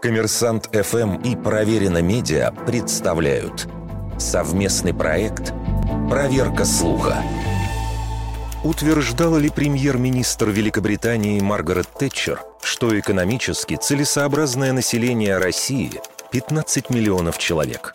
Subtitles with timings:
[0.00, 3.68] Коммерсант ФМ и Проверено Медиа представляют
[4.18, 5.52] совместный проект
[6.08, 7.22] «Проверка слуха».
[8.64, 16.00] Утверждала ли премьер-министр Великобритании Маргарет Тэтчер, что экономически целесообразное население России–
[16.32, 17.94] 15 миллионов человек?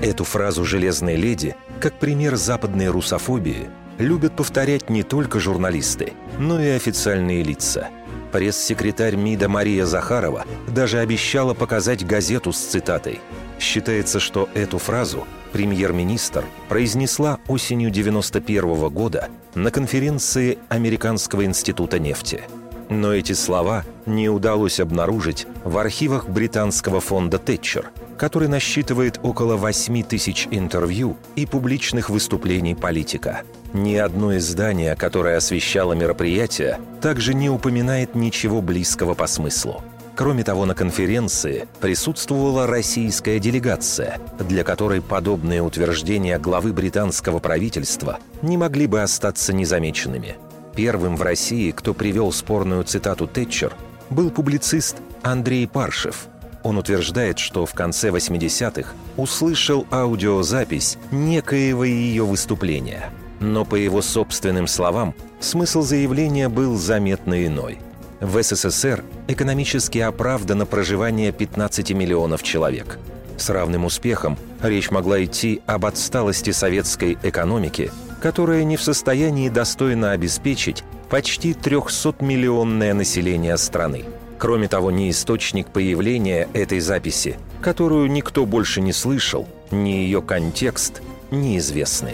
[0.00, 6.70] Эту фразу «железной леди» как пример западной русофобии любят повторять не только журналисты, но и
[6.70, 7.90] официальные лица.
[8.32, 13.20] Пресс-секретарь МИДа Мария Захарова даже обещала показать газету с цитатой.
[13.60, 22.42] Считается, что эту фразу премьер-министр произнесла осенью 91 года на конференции Американского института нефти.
[22.88, 30.02] Но эти слова не удалось обнаружить в архивах британского фонда «Тэтчер», который насчитывает около 8
[30.04, 33.42] тысяч интервью и публичных выступлений политика.
[33.72, 39.82] Ни одно издание, которое освещало мероприятие, также не упоминает ничего близкого по смыслу.
[40.14, 48.58] Кроме того, на конференции присутствовала российская делегация, для которой подобные утверждения главы британского правительства не
[48.58, 50.36] могли бы остаться незамеченными.
[50.76, 53.72] Первым в России, кто привел спорную цитату Тэтчер,
[54.10, 56.26] был публицист Андрей Паршев.
[56.62, 63.10] Он утверждает, что в конце 80-х услышал аудиозапись некоего ее выступления.
[63.42, 67.78] Но, по его собственным словам, смысл заявления был заметно иной–
[68.22, 73.00] в СССР экономически оправдано проживание 15 миллионов человек.
[73.36, 80.12] С равным успехом речь могла идти об отсталости советской экономики, которая не в состоянии достойно
[80.12, 84.04] обеспечить почти 300-миллионное население страны.
[84.38, 91.02] Кроме того, ни источник появления этой записи, которую никто больше не слышал, ни ее контекст
[91.32, 92.12] неизвестны.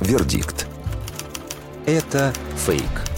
[0.00, 0.66] Вердикт.
[1.86, 3.09] Это фейк.